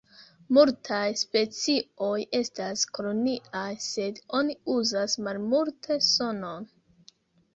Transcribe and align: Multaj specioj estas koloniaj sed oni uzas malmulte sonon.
Multaj 0.57 1.09
specioj 1.23 2.15
estas 2.37 2.85
koloniaj 2.97 3.67
sed 3.87 4.21
oni 4.39 4.55
uzas 4.79 5.17
malmulte 5.27 5.99
sonon. 6.09 6.67